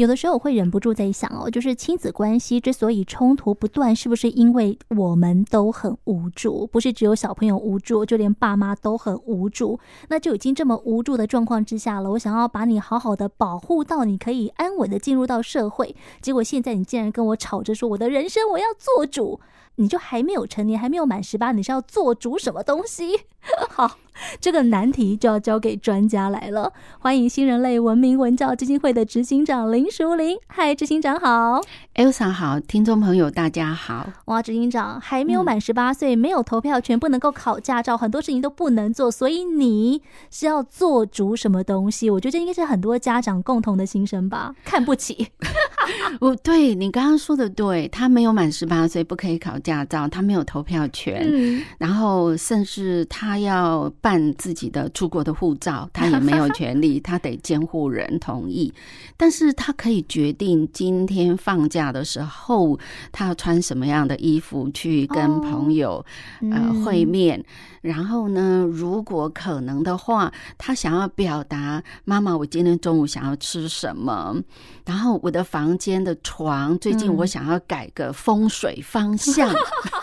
[0.00, 6.66] 有的时候我会忍不住在想哦，就是亲子关系之所以冲突不断，是不是因为我们都很无助？
[6.68, 9.78] 不是只有小朋友无助，就连爸妈都很无助。
[10.08, 19.38] 那就已经这么无助的状况之下了，我想要把你好好的保护到你可以安稳的进入到社会，结果现在你竟然跟我吵着说我的人生我要做主。
[19.76, 23.18] 你就还没有成年，还没有满十八，你是要做主什么东西？
[23.70, 23.96] 好，
[24.40, 26.72] 这个难题就要交给专家来了。
[26.98, 30.36] 欢迎新人类文明文教基金会的执行长林淑玲。
[30.46, 31.60] 嗨，执行长好
[31.94, 34.08] ，Elsa 好，听众朋友大家好。
[34.26, 42.08] 哇，执行长还没有满十八岁，没有投票权，不能够考驾照，很多事情都不能做，所以你是要做主什么东西？
[42.08, 45.28] 我觉得这应该是很多家长共同的心声吧，看不起。
[46.20, 58.72] 哦，对，你刚刚说的对，他没有满十八岁，不可以考驾照，他没有投票权，嗯、然后甚至他要办自己的出国的护照， 他也没有权利， 他得监护人同意，
[59.16, 62.78] 但是他可以决定今天放假的时候，
[63.12, 66.04] 他要穿什么样的衣服去跟朋友、
[66.50, 67.44] 呃会面。
[67.82, 74.36] 然后呢，如果可能的话，他想要表达妈妈，我今天中午想要吃什么。
[74.84, 79.50] 然后我的房间的床，最近我想要改个风水方向。
[79.50, 79.56] 嗯、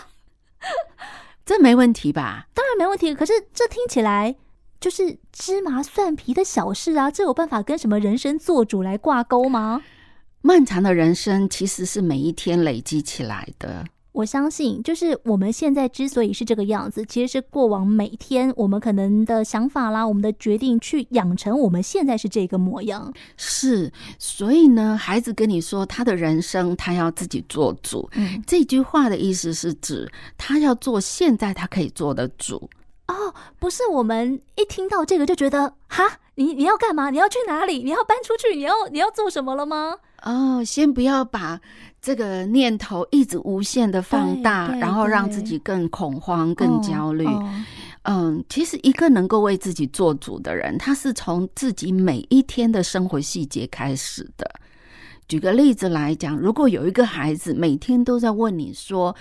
[1.48, 2.46] 这没问题吧？
[2.52, 3.14] 当然没问题。
[3.14, 4.36] 可是这听起来
[4.78, 9.82] 就是芝麻蒜皮的小事啊，这有办法跟什么人生做主来挂钩吗？
[10.42, 13.86] 漫长的人生其实是每一天累积起来的。
[14.18, 23.14] 我相信，就是我们现在之所以是这个样子，其实是过往每天我们可能的想法啦，我们的决定去养成我们现在是这个模样。
[23.36, 32.68] 是，所以呢，孩子跟你说他的人生他要自己做主，嗯，这句话的意思是指他要做现在他可以做的主。
[33.06, 37.10] 哦，不是，我们一听到这个就觉得，哈，你你要干嘛？
[37.10, 37.84] 你要去哪里？
[37.84, 38.56] 你要搬出去？
[38.56, 39.94] 你要你要做什么了吗？
[40.24, 41.60] 哦，先不要把。
[42.00, 47.26] 这个念头一直无限的放大，然后让自己更恐慌、更焦虑。
[47.26, 47.54] 哦哦、
[48.04, 54.48] 嗯，其实一个能够为自己做主的人，他是从自己每一天的生活细节开始的。
[55.26, 59.14] 举个例子来讲，如果有一个孩子每天都在问你说：“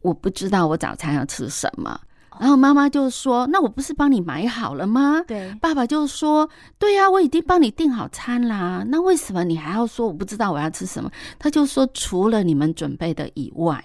[0.00, 2.00] 我不知道我早餐要吃什么。”
[2.40, 8.84] 然后妈妈就说：“那我不是帮你买好了吗？”对，爸爸就说：“对呀，我已经帮你订好餐啦。
[8.88, 13.82] 那为什么你还要说我不知道我要吃什么？”他就说：“除了你们准备的以外，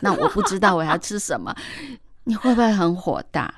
[0.00, 1.54] 那我不知道我要吃什么。”
[2.24, 3.52] 你会不会很火大？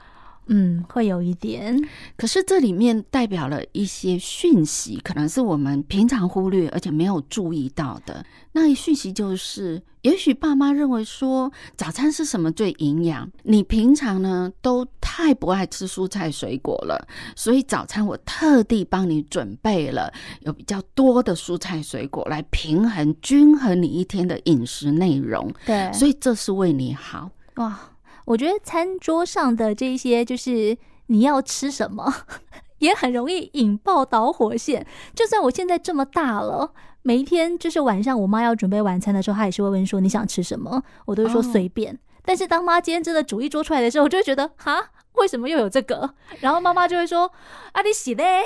[0.46, 1.80] 嗯，会有一点。
[2.16, 8.24] 可是这里面代表了一些讯息，可能是我们平常忽略而且没有注意到的。
[8.52, 25.50] 那一讯息就是，也许爸妈认为说早餐是什么最营养，你平常呢都太不爱吃蔬菜水果了，所以早餐我特地帮你准备了有比较多的蔬菜水果来平衡均衡你一天的饮食内容。
[25.64, 27.30] 对，所以这是为你好。
[27.54, 27.91] 哇。
[28.24, 32.12] 我觉得餐桌上的这些，就是你要吃什么，
[32.78, 34.86] 也很容易引爆导火线。
[35.14, 36.72] 就算我现在这么大了，
[37.02, 41.90] 每一天就是晚上我妈要准备晚餐的时候，她也是会问说你想吃什么，我都会说随便。
[41.92, 42.00] Oh.
[42.24, 46.14] 但是当妈今天真的煮一桌出来的时候，我就会觉得哈，为什么又有这个？
[46.40, 47.30] 然后妈妈就会说
[47.72, 48.42] 啊，你洗嘞，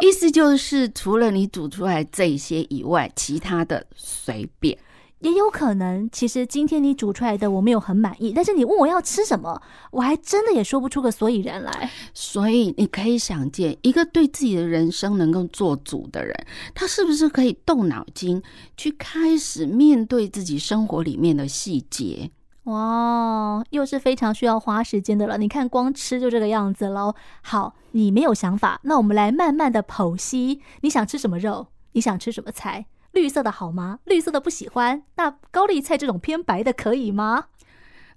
[0.00, 4.76] 意思就是除了你煮出来这些以外，其他的随便。
[5.24, 9.58] 也有可能，其实今天你煮出来的我没有很满意，但是你问我要吃什么，
[9.90, 11.90] 我还真的也说不出个所以然来。
[12.12, 18.42] 所以你可以想见，一个对自己的人生能够做主的人，他是不是可以动脑筋
[18.76, 22.30] 去开始面对自己生活里面的细节？
[22.64, 25.38] 哇，又是非常需要花时间的了。
[25.38, 27.14] 你看，光吃就这个样子喽。
[27.40, 31.68] 好，你没有想法，那我们来慢慢的剖析，你想吃什么肉？
[31.92, 32.84] 你想吃什么菜？
[33.14, 34.00] 绿色的好吗？
[34.04, 35.02] 绿色的不喜欢。
[35.16, 37.44] 那高丽菜这种偏白的可以吗？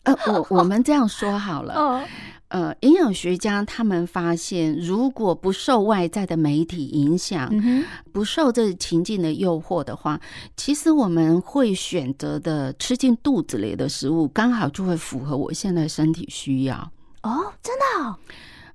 [0.04, 1.74] 呃，我我们这样说好了。
[1.80, 2.04] 哦，
[2.48, 10.20] 呃，营养学家他们发现，如果不受外在的媒体影响，嗯，不受这情境的诱惑的话，
[10.56, 16.76] 其实我们会选择的吃进肚子里的食物，刚好就会符合我现在身体需要。
[17.24, 18.16] 哦，真的哦？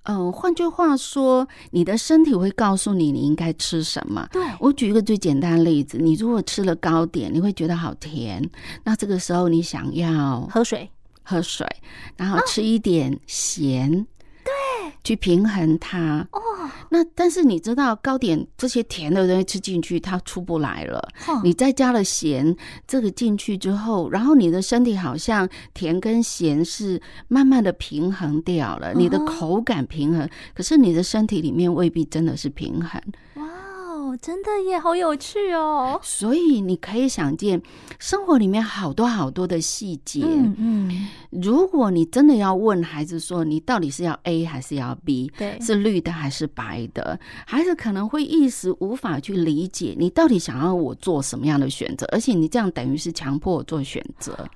[0.04, 4.28] 嗯，换句话说，你的身体会告诉你你应该吃什么。
[4.32, 8.50] 对，我举一个最简单的例子，你如果吃了糕点，你会觉得好甜，
[8.84, 10.90] 那这个时候你想要喝水，
[11.22, 11.66] 喝水，
[12.16, 14.06] 然后吃一点咸。
[15.02, 16.26] 啊去平衡它。
[16.32, 16.40] 哦，
[16.90, 21.08] 那但是你知道糕点这些甜的东西吃进去，它出不来了。
[21.42, 22.56] 你再加了咸，
[22.86, 33.00] 这个进去之后，然后你的身体好像甜跟咸是慢慢的平衡掉了，你的口感平衡，可是你的身体里面未必真的是平衡。
[34.12, 35.98] 哦，真的耶，好有趣哦。
[36.02, 37.60] 所以你可以想见，
[37.98, 40.22] 生活里面好多好多的细节。
[40.22, 45.32] 嗯嗯，如果你真的要问孩子说，你到底是要 A 还是要 B？
[45.38, 47.18] 对，是绿的还是白的？
[47.46, 54.46] 孩子可能会一时无法去理解你到底想要我做什么样的选择，而且你这样等于是强迫我做选择。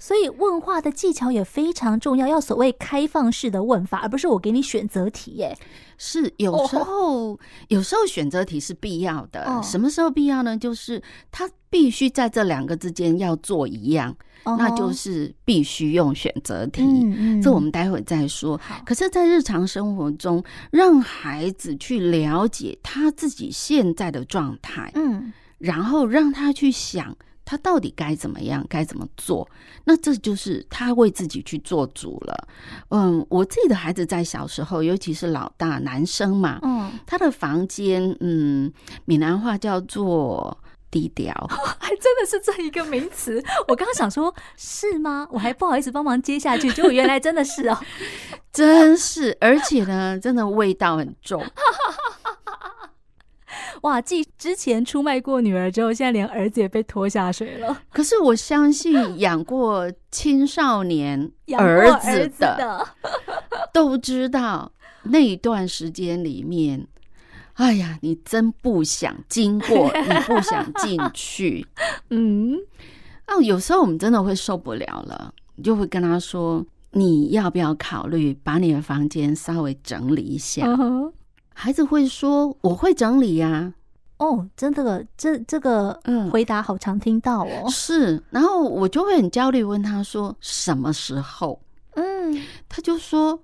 [0.00, 5.56] 哦，所以问话的技巧也非常重要，要所谓开放式的问法，而不是我给你选择题耶。
[5.98, 7.38] 是有时候，哦、
[7.68, 9.44] 有时候选择题是必要的。
[9.44, 10.56] 哦、什么时候必要呢？
[10.56, 16.82] 就是他必须在这两个之间要做一样，哦、那就是必须用选择题。
[16.82, 18.58] 嗯嗯、这我们待会再说。
[18.62, 27.14] 好可是，在日常生活中，让孩子去了解他自己现在的状态，嗯，然后让他去想。
[27.44, 29.48] 他到底该怎么样，该怎么做？
[29.84, 32.48] 那这就是他为自己去做主了。
[32.90, 38.72] 嗯，我自己的孩子在小时候，尤其是老大男生嘛，嗯，他的房间，嗯，
[39.04, 40.56] 闽南话叫做
[40.90, 41.32] 低调，
[41.80, 43.42] 还真的是这一个名词。
[43.66, 45.26] 我刚刚想说，是吗？
[45.30, 47.78] 我还不好意思帮忙接下去，结果原来真的是哦，
[48.52, 51.42] 真是，而且呢，真的味道很重。
[53.82, 54.00] 哇！
[54.00, 57.82] 继之前出卖过女儿之后，现在连儿子也被拖下水了。
[57.92, 62.86] 可是我相信养过青少年 儿子的
[63.72, 64.70] 都知道
[65.04, 66.86] 那一段时间里面，
[67.54, 71.66] 哎呀，你真不想经过，你不想进 去。
[72.10, 72.58] 嗯，
[73.28, 81.12] 哦，有时候我们真的会受不了了，你就会跟他说：“你要不要考虑把你的房间稍微整理一下？” uh huh.
[81.60, 83.74] 孩子会说：“我会整理呀。”
[84.16, 87.68] 哦，真的，这这个嗯，回答好常听到哦。
[87.68, 91.60] 是，然后我就会很焦虑，问他说：“什么时候？”
[91.96, 93.38] 嗯，他就说：“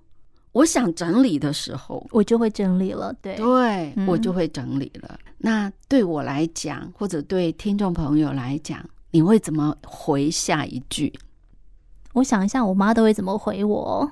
[0.52, 5.18] 我想整理的时候，我就会整理了。”对，对，嗯、我就会整理了。
[5.36, 11.12] 那对我来讲，或者对听众朋友来讲，你会怎么回下一句？
[12.14, 14.10] 我想一下，我妈都会怎么回我？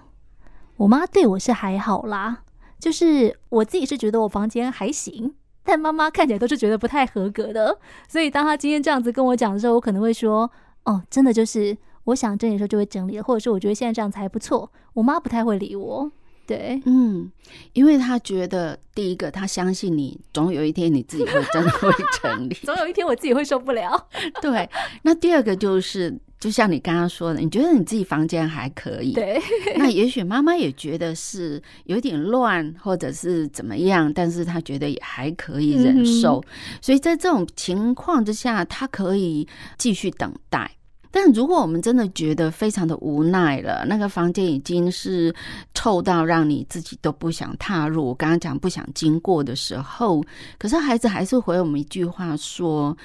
[0.77, 2.44] 我妈对我是还好啦。
[2.85, 5.33] 就是我自己是觉得我房间还行，
[5.65, 7.79] 但妈妈看起来都是觉得不太合格的。
[8.07, 10.51] 所以当她今天这样子跟我讲的时候，我可能会说
[10.85, 16.13] ：“哦，真的就是我想整理的时候就会整理了，或者说我觉得现在这样子还不错。”我妈不太会理我。
[16.47, 17.31] 对，嗯，
[17.73, 24.09] 因为他觉得第一个，他相信你，总有一天你自己会真的会成立， 总有一天我自己会受不了。
[24.43, 24.69] 对，
[25.03, 26.19] 那第二个就是。
[26.41, 29.41] 就像你刚刚说的，你觉得你自己房间还可以，对，
[29.79, 39.49] 那也许妈妈也觉得是有点乱，或者是怎么样，但是她觉得也还可以忍受，嗯、所以在这种情况之下，她可以
[39.79, 40.71] 继续等待。
[41.17, 45.33] 但如果我们真的觉得非常的无奈了，那个房间已经是
[45.73, 50.21] 臭到让你自己都不想踏入，我刚刚讲不想经过的时候，
[50.59, 52.97] 可是孩子还是回我们一句话说：“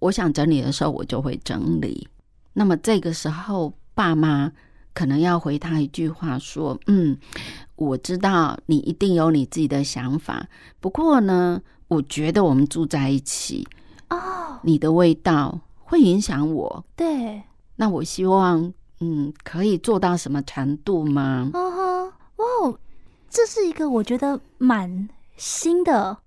[0.00, 2.08] 我想整理的时候，我就会整理。”
[2.54, 4.50] 那么这个时候，爸妈
[4.94, 7.14] 可能要回他一句话说：“嗯，
[7.76, 10.48] 我知道你一定有你自己的想法，
[10.80, 13.68] 不过呢，我觉得我们住在一起，
[14.08, 16.82] 哦，你的味道会影响我。
[16.96, 17.42] 对，
[17.80, 21.50] 那我希望，嗯，可以做到什么程度吗？
[21.54, 22.04] 哦哈，
[22.36, 22.78] 哇，
[23.30, 26.18] 这是一个我觉得蛮新的。”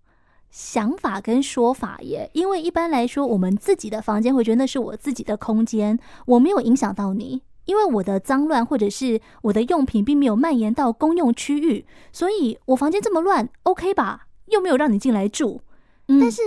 [0.51, 14.27] 想法跟说法耶，因为一般来说，我们自己的房间会觉得那是我自己的空间，我没有影响到你，因为我的脏乱或者是我的用品并没有蔓延到公用区域，所以我房间这么乱，OK 吧？
[14.47, 15.61] 又没有让你进来住。
[16.09, 16.41] 嗯、但是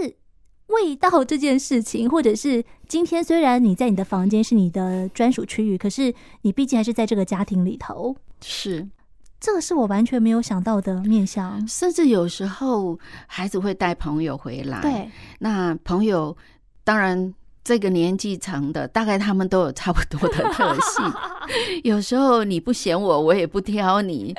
[0.68, 8.88] 味道这件事情， 或者是今天虽然你在你的房间是你的专属区域，可是你毕竟还是在这个家庭里头，是。
[9.40, 14.80] 这个是我完全没有想到的面向，甚至有时候孩子会带朋友回来。
[14.80, 16.34] 对，那朋友
[16.82, 21.12] 当然这个年纪层的，大概他们都有差不多的特性。
[21.84, 24.34] 有时候你不嫌我，我也不挑你。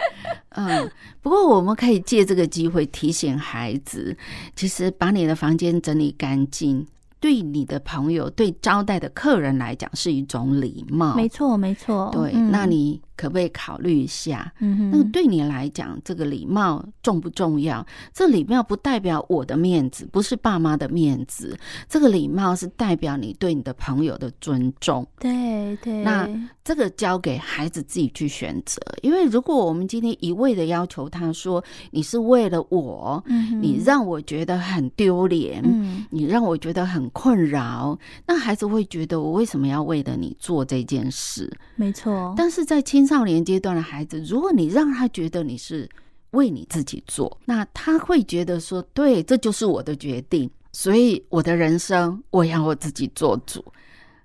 [0.50, 0.90] 嗯，
[1.22, 4.16] 不过我们可以借这个机会提醒孩子，
[4.56, 6.88] 其实把你的房间整理干净。
[7.26, 12.08] 对你的朋友、对招待的客人来讲是一种礼貌，没错，没错。
[12.14, 14.54] 对，嗯、那你可不可以考虑一下？
[14.60, 17.84] 嗯哼，那个对你来讲，这个礼貌重不重要？
[18.14, 21.58] 这礼貌不代表我的面子，不是爸妈的面子。
[21.90, 25.04] 这个礼貌是代表你对你的朋友的尊重。
[25.20, 26.30] 对对，那
[26.64, 28.80] 这个交给孩子自己去选择。
[29.02, 37.10] 因为如果我们今天一味的要求他说，你是为了我，嗯，你让我觉得很丢脸，嗯，你让我觉得很。
[37.16, 41.50] 困扰，那孩子会觉得我为什么要为了你做这件事？
[41.78, 45.90] 没错，但是在青少年阶段的孩子，如果你让他觉得你是
[46.32, 50.52] 为你自己做，那他会觉得说，对，这就是我的决定。
[50.74, 53.64] 所以我的人生我要我自己做主，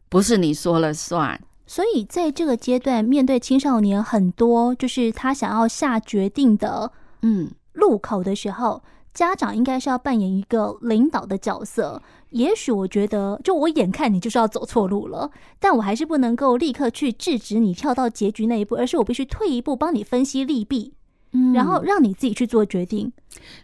[0.09, 1.41] 不是你说了算。
[1.69, 6.91] 所以在这个阶段，面对青少年很多就是他想要下决定的
[7.23, 12.03] 嗯路口的时候，嗯、家长应该是要扮演一个领导的角色。
[12.31, 20.95] 也许我觉得，就我眼看你就是要走错路了，但我还是不能够立刻去制止你跳到结局那一步，而是我必须退一步，帮你分析利弊，
[21.33, 23.13] 嗯，然后让你自己去做决定。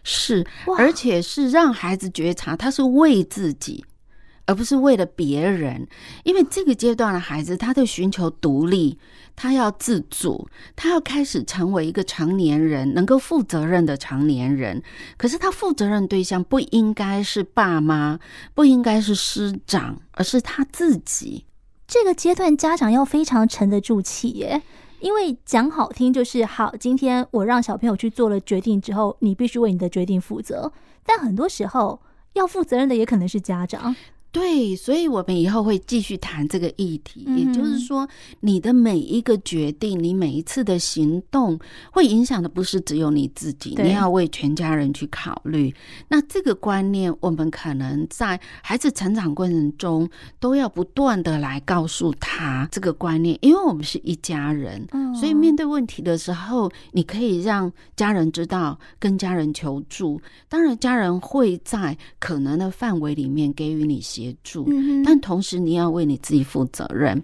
[0.03, 0.45] 是，
[0.77, 3.85] 而且是让孩子觉察，他是为自己。
[4.47, 5.87] 而不是为了别人，
[6.23, 8.97] 因为这个阶段的孩子，他在寻求独立，
[9.35, 14.81] 他要自主，他要开始成为一个成年人，能够负责任的成年人。
[15.17, 18.19] 可是他负责任对象不应该是爸妈，
[18.55, 21.45] 不应该是师长，而是他自己。
[21.85, 24.61] 这个阶段家长要非常沉得住气耶，
[25.01, 26.73] 因为讲好听就是好。
[26.77, 30.71] 今天我让小朋友去做了决定之后，你必须为你的决定负责。
[31.05, 32.01] 但很多时候
[32.33, 33.95] 要负责任的也可能是家长。
[34.31, 37.23] 对，所以我们以后会继续谈这个议题。
[37.25, 38.07] 嗯、也就是说，
[38.41, 41.59] 你的每一个决定，你每一次的行动，
[41.91, 45.73] 会影响的不是只有你自己，你要为全家人去考虑。
[46.07, 50.07] 那这个观念，我们可能在孩子成长过程中
[50.39, 60.21] 都要不断的来告诉他这个观念，因为我们是一家人，嗯、所以面对问题的时候，你可以让家人知道，跟家人求助。
[60.47, 64.67] 当然，家人会在可能的范围里面给予你协助，
[65.05, 67.21] 但同时你要为你自己负责任。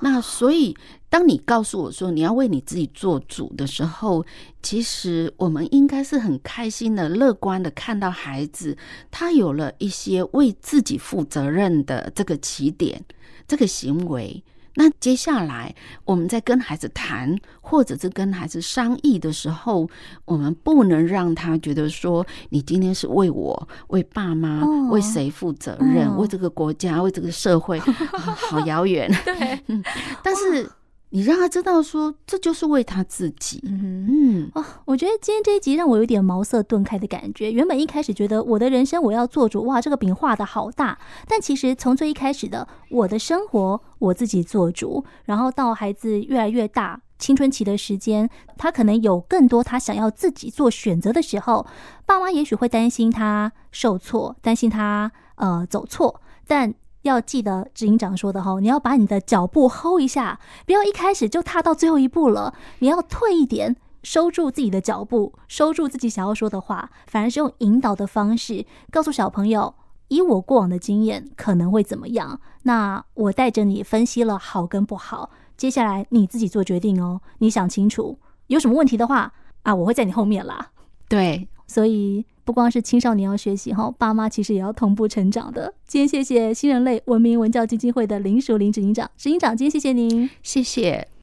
[0.00, 0.76] 那所以，
[1.08, 4.22] 当你告诉我说你要为你自己做主的时候，
[4.62, 8.76] 其实我们应该是很开心的、乐观的看到孩子
[9.10, 13.02] 他有了一些为自己负责任的这个起点，
[13.48, 14.44] 这个行为。
[14.76, 19.88] 那接下来，我们在跟孩子谈，或者是跟孩子商议的时候，
[20.24, 29.10] 我们不能让他觉得说，你今天是为我、为爸妈、哦、为谁负责任、哦、为这个国家、为这个社会，啊、好遥远。
[29.24, 29.82] 对， 嗯，
[30.22, 30.70] 但是。
[31.16, 33.62] 你让他知道说，这就是为他自己。
[33.64, 37.50] 嗯嗯，哦，我觉得今天这一集让我有点茅塞顿开的感觉。
[37.50, 40.98] 原本一开始觉得我的人生我要做主，哇，这个饼画的好大。
[41.26, 51.66] 但其实从最一开始的我的生活我自己做主，然后到孩子越来越大，青春期的时间，他可能有更多他想要自己做选择的时候，
[52.04, 56.74] 爸妈也许会担心他受挫，担心他呃走错，但。
[57.08, 62.54] 要记得执行长说的哈，你要把你的脚步 hold 一下，不要一开始就踏到最后一步了。
[62.80, 69.74] 你要退一点，收住自己的脚步，收住自己想要说的话，反而是用引导的方式告诉小朋友，
[70.08, 72.40] 以我过往的经验可能会怎么样。
[72.62, 77.20] 那我带着你分析了好跟不好，接下来你自己做决定哦。
[77.38, 79.32] 你想清楚，有什么问题的话
[79.62, 80.70] 啊，我会在你后面啦。
[81.08, 82.24] 对，所以。
[82.46, 85.74] 不光是青少年要学习哈，爸妈其实也要同步成长的。
[85.84, 91.08] 今天谢谢新人类文明文教基金会的林淑玲执行长，执行长，今天谢谢您，谢谢。